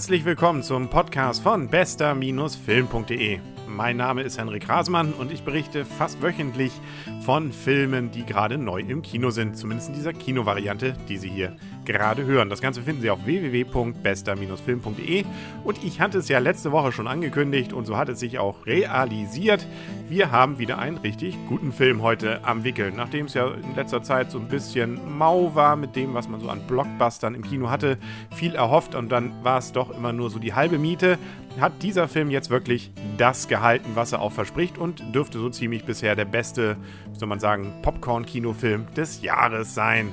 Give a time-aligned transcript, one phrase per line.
[0.00, 3.38] Herzlich willkommen zum Podcast von bester-film.de.
[3.68, 6.72] Mein Name ist Henrik Rasmann und ich berichte fast wöchentlich
[7.20, 9.58] von Filmen, die gerade neu im Kino sind.
[9.58, 11.54] Zumindest in dieser Kinovariante, die Sie hier
[11.92, 12.50] gerade hören.
[12.50, 15.24] Das Ganze finden Sie auf www.bester-film.de
[15.64, 18.66] und ich hatte es ja letzte Woche schon angekündigt und so hat es sich auch
[18.66, 19.66] realisiert.
[20.08, 22.92] Wir haben wieder einen richtig guten Film heute am Wickel.
[22.92, 26.40] Nachdem es ja in letzter Zeit so ein bisschen mau war mit dem, was man
[26.40, 27.98] so an Blockbustern im Kino hatte,
[28.34, 31.18] viel erhofft und dann war es doch immer nur so die halbe Miete,
[31.58, 35.84] hat dieser Film jetzt wirklich das gehalten, was er auch verspricht und dürfte so ziemlich
[35.84, 36.76] bisher der beste,
[37.12, 40.12] wie soll man sagen, Popcorn-Kinofilm des Jahres sein.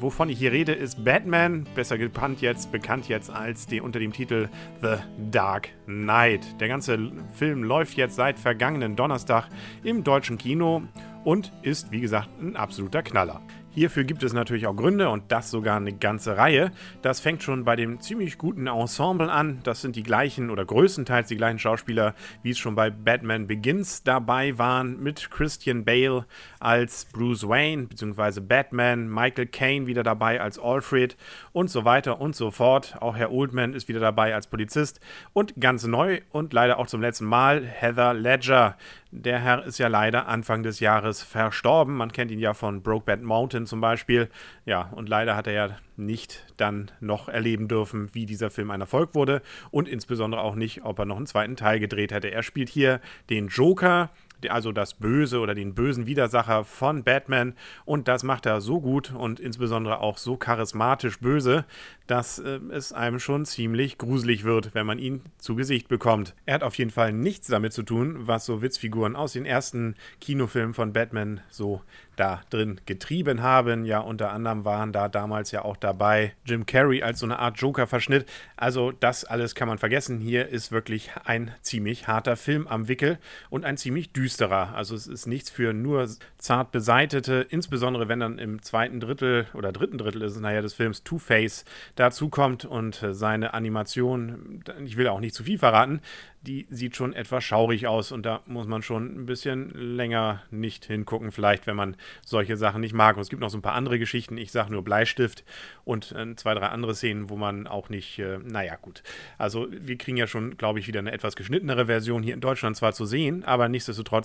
[0.00, 4.12] Wovon ich hier rede, ist Batman, besser bekannt jetzt, bekannt jetzt als die, unter dem
[4.12, 4.48] Titel
[4.82, 4.96] The
[5.30, 6.60] Dark Knight.
[6.60, 6.98] Der ganze
[7.34, 9.48] Film läuft jetzt seit vergangenen Donnerstag
[9.84, 10.82] im deutschen Kino
[11.24, 13.40] und ist, wie gesagt, ein absoluter Knaller.
[13.76, 16.72] Hierfür gibt es natürlich auch Gründe und das sogar eine ganze Reihe.
[17.02, 19.60] Das fängt schon bei dem ziemlich guten Ensemble an.
[19.64, 24.02] Das sind die gleichen oder größtenteils die gleichen Schauspieler, wie es schon bei Batman Begins
[24.02, 26.24] dabei waren, mit Christian Bale
[26.58, 28.40] als Bruce Wayne bzw.
[28.40, 31.14] Batman, Michael Caine wieder dabei als Alfred
[31.52, 32.96] und so weiter und so fort.
[33.00, 35.00] Auch Herr Oldman ist wieder dabei als Polizist
[35.34, 38.78] und ganz neu und leider auch zum letzten Mal Heather Ledger.
[39.18, 41.96] Der Herr ist ja leider Anfang des Jahres verstorben.
[41.96, 44.28] Man kennt ihn ja von Brokeback Mountain zum Beispiel.
[44.66, 48.82] Ja, und leider hat er ja nicht dann noch erleben dürfen, wie dieser Film ein
[48.82, 52.28] Erfolg wurde und insbesondere auch nicht, ob er noch einen zweiten Teil gedreht hätte.
[52.28, 53.00] Er spielt hier
[53.30, 54.10] den Joker,
[54.48, 57.54] also das Böse oder den bösen Widersacher von Batman.
[57.84, 61.64] Und das macht er so gut und insbesondere auch so charismatisch böse,
[62.06, 66.34] dass äh, es einem schon ziemlich gruselig wird, wenn man ihn zu Gesicht bekommt.
[66.44, 69.96] Er hat auf jeden Fall nichts damit zu tun, was so Witzfiguren aus den ersten
[70.20, 71.82] Kinofilmen von Batman so
[72.16, 73.84] da drin getrieben haben.
[73.84, 77.58] Ja, unter anderem waren da damals ja auch dabei Jim Carrey als so eine Art
[77.58, 78.26] Joker-Verschnitt.
[78.56, 80.20] Also das alles kann man vergessen.
[80.20, 83.18] Hier ist wirklich ein ziemlich harter Film am Wickel
[83.50, 84.25] und ein ziemlich düsterer.
[84.74, 89.72] Also es ist nichts für nur zart beseitete, insbesondere wenn dann im zweiten Drittel oder
[89.72, 91.64] dritten Drittel ist es nachher des Films Two-Face
[91.94, 96.00] dazu kommt und seine Animation, ich will auch nicht zu viel verraten,
[96.46, 100.84] die sieht schon etwas schaurig aus und da muss man schon ein bisschen länger nicht
[100.84, 103.16] hingucken, vielleicht, wenn man solche Sachen nicht mag.
[103.16, 105.44] Und es gibt noch so ein paar andere Geschichten, ich sage nur Bleistift
[105.84, 109.02] und äh, zwei, drei andere Szenen, wo man auch nicht, äh, naja, gut.
[109.38, 112.76] Also wir kriegen ja schon, glaube ich, wieder eine etwas geschnittenere Version hier in Deutschland
[112.76, 114.15] zwar zu sehen, aber nichtsdestotrotz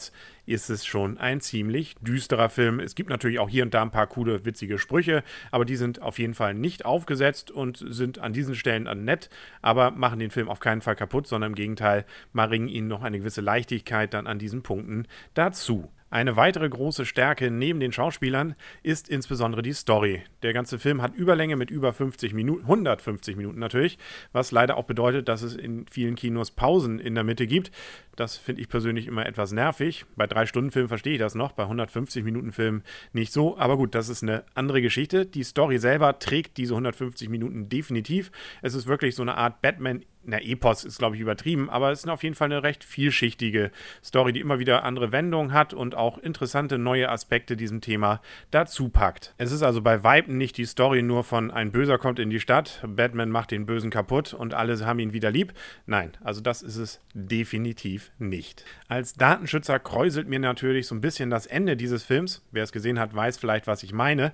[0.46, 2.80] ist es schon ein ziemlich düsterer Film.
[2.80, 6.02] Es gibt natürlich auch hier und da ein paar coole, witzige Sprüche, aber die sind
[6.02, 9.30] auf jeden Fall nicht aufgesetzt und sind an diesen Stellen nett,
[9.62, 13.20] aber machen den Film auf keinen Fall kaputt, sondern im Gegenteil, bringen ihnen noch eine
[13.20, 15.90] gewisse Leichtigkeit dann an diesen Punkten dazu.
[16.12, 20.24] Eine weitere große Stärke neben den Schauspielern ist insbesondere die Story.
[20.44, 23.98] Der ganze Film hat Überlänge mit über 50 Minuten, 150 Minuten natürlich,
[24.34, 27.72] was leider auch bedeutet, dass es in vielen Kinos Pausen in der Mitte gibt.
[28.18, 30.04] Das finde ich persönlich immer etwas nervig.
[30.18, 32.84] Bei 3-Stunden-Filmen verstehe ich das noch, bei 150-Minuten-Filmen
[33.14, 33.58] nicht so.
[33.58, 35.26] Aber gut, das ist eine andere Geschichte.
[35.26, 38.34] Die Story selber trägt diese 150 Minuten definitiv.
[38.62, 42.04] Es ist wirklich so eine Art Batman na, Epos ist, glaube ich, übertrieben, aber es
[42.04, 43.72] ist auf jeden Fall eine recht vielschichtige
[44.04, 48.22] Story, die immer wieder andere Wendungen hat und auch interessante neue Aspekte diesem Thema
[48.52, 49.34] dazu packt.
[49.38, 52.40] Es ist also bei Weitem nicht die Story nur von ein Böser kommt in die
[52.40, 55.54] Stadt, Batman macht den Bösen kaputt und alle haben ihn wieder lieb.
[55.86, 58.64] Nein, also das ist es definitiv nicht.
[58.88, 62.44] Als Datenschützer kräuselt mir natürlich so ein bisschen das Ende dieses Films.
[62.52, 64.32] Wer es gesehen hat, weiß vielleicht, was ich meine.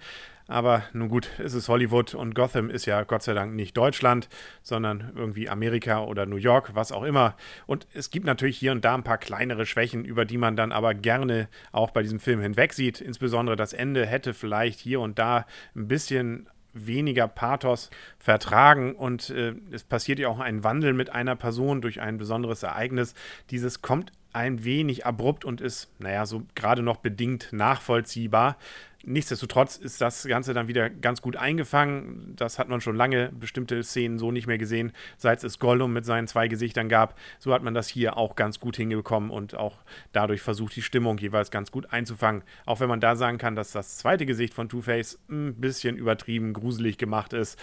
[0.48, 4.30] Aber nun gut, es ist Hollywood und Gotham ist ja Gott sei Dank nicht Deutschland,
[4.64, 7.36] sondern irgendwie Amerika oder New York, was auch immer.
[7.66, 10.72] Und es gibt natürlich hier und da ein paar kleinere Schwächen, über die man dann
[10.72, 13.02] aber gerne auch bei diesem Film hinweg sieht.
[13.02, 19.56] Insbesondere das Ende hätte vielleicht hier und da ein bisschen weniger Pathos vertragen und äh,
[19.72, 23.16] es passiert ja auch ein Wandel mit einer Person durch ein besonderes Ereignis.
[23.50, 28.58] Dieses kommt ein wenig abrupt und ist, naja, so gerade noch bedingt nachvollziehbar.
[29.06, 32.34] Nichtsdestotrotz ist das Ganze dann wieder ganz gut eingefangen.
[32.36, 36.04] Das hat man schon lange bestimmte Szenen so nicht mehr gesehen, seit es Gollum mit
[36.04, 37.18] seinen zwei Gesichtern gab.
[37.40, 39.82] So hat man das hier auch ganz gut hingekommen und auch
[40.14, 42.44] dadurch versucht, die Stimmung jeweils ganz gut einzufangen.
[42.66, 46.54] Auch wenn man da sagen kann, dass das zweite Gesicht von Two-Face ein bisschen übertrieben
[46.54, 47.58] gruselig gemacht ist.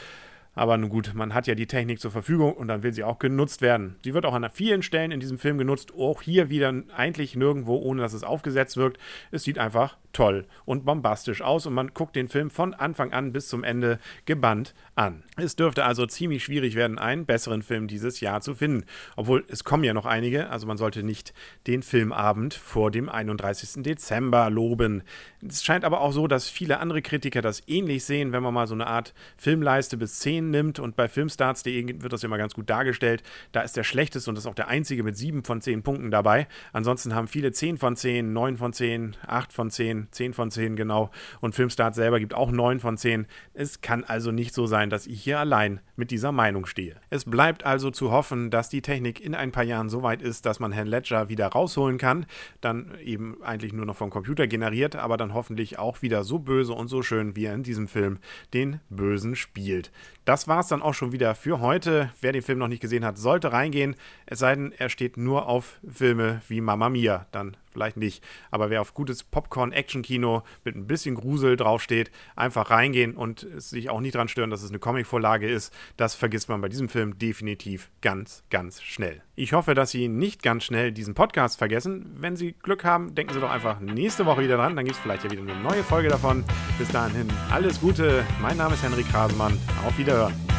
[0.54, 3.18] Aber nun gut, man hat ja die Technik zur Verfügung und dann will sie auch
[3.18, 3.96] genutzt werden.
[4.04, 7.76] Sie wird auch an vielen Stellen in diesem Film genutzt, auch hier wieder eigentlich nirgendwo,
[7.76, 8.98] ohne dass es aufgesetzt wirkt.
[9.30, 13.32] Es sieht einfach toll und bombastisch aus und man guckt den Film von Anfang an
[13.32, 15.24] bis zum Ende gebannt an.
[15.36, 18.84] Es dürfte also ziemlich schwierig werden, einen besseren Film dieses Jahr zu finden.
[19.16, 21.34] Obwohl es kommen ja noch einige, also man sollte nicht
[21.66, 23.82] den Filmabend vor dem 31.
[23.82, 25.02] Dezember loben.
[25.46, 28.68] Es scheint aber auch so, dass viele andere Kritiker das ähnlich sehen, wenn man mal
[28.68, 32.54] so eine Art Filmleiste bis 10 10 nimmt und bei filmstarts.de wird das immer ganz
[32.54, 33.22] gut dargestellt.
[33.52, 36.46] Da ist der schlechteste und ist auch der einzige mit 7 von 10 Punkten dabei.
[36.72, 40.76] Ansonsten haben viele 10 von 10, 9 von 10, 8 von 10, 10 von 10
[40.76, 41.10] genau
[41.40, 43.26] und Filmstarts selber gibt auch 9 von 10.
[43.52, 46.96] Es kann also nicht so sein, dass ich hier allein mit dieser Meinung stehe.
[47.10, 50.46] Es bleibt also zu hoffen, dass die Technik in ein paar Jahren so weit ist,
[50.46, 52.26] dass man Herrn Ledger wieder rausholen kann,
[52.60, 56.72] dann eben eigentlich nur noch vom Computer generiert, aber dann hoffentlich auch wieder so böse
[56.72, 58.18] und so schön, wie er in diesem Film
[58.52, 59.92] den Bösen spielt.
[60.24, 62.10] Das war es dann auch schon wieder für heute.
[62.20, 63.94] Wer den Film noch nicht gesehen hat, sollte reingehen.
[64.26, 67.26] Es sei denn, er steht nur auf Filme wie Mamma Mia.
[67.30, 68.24] Dann vielleicht nicht.
[68.50, 74.00] Aber wer auf gutes Popcorn-Action-Kino mit ein bisschen Grusel draufsteht, einfach reingehen und sich auch
[74.00, 75.74] nicht dran stören, dass es eine Comic-Vorlage ist.
[75.98, 79.22] Das vergisst man bei diesem Film definitiv ganz, ganz schnell.
[79.36, 82.14] Ich hoffe, dass Sie nicht ganz schnell diesen Podcast vergessen.
[82.18, 84.76] Wenn Sie Glück haben, denken Sie doch einfach nächste Woche wieder dran.
[84.76, 86.44] Dann gibt es vielleicht ja wieder eine neue Folge davon.
[86.78, 88.24] Bis dahin alles Gute.
[88.40, 89.58] Mein Name ist Henrik Rasemann.
[89.84, 90.53] Auf Wiederhören.